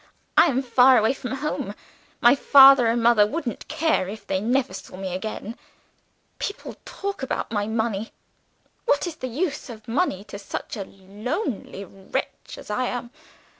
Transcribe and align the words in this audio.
I 0.35 0.47
am 0.47 0.63
far 0.63 0.97
away 0.97 1.13
from 1.13 1.29
home 1.33 1.75
my 2.21 2.33
father 2.33 2.87
and 2.87 3.03
mother 3.03 3.27
wouldn't 3.27 3.67
care 3.67 4.09
if 4.09 4.25
they 4.25 4.41
never 4.41 4.73
saw 4.73 4.97
me 4.97 5.13
again. 5.13 5.55
People 6.39 6.75
talk 6.85 7.21
about 7.21 7.51
my 7.51 7.67
money! 7.67 8.11
What 8.85 9.05
is 9.05 9.17
the 9.17 9.27
use 9.27 9.69
of 9.69 9.87
money 9.87 10.23
to 10.23 10.39
such 10.39 10.75
a 10.75 10.85
lonely 10.85 11.85
wretch 11.85 12.57
as 12.57 12.71
I 12.71 12.85
am? 12.87 13.11